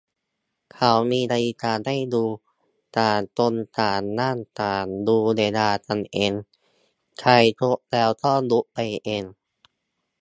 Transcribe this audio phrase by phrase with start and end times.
[0.73, 2.25] เขามีนาฬิกาให้ดู
[2.97, 6.33] ต่างคนต่างนั่งต่างดูเวลากันเอง
[7.19, 9.23] ใครครบแล้วก็ลุกไปเอง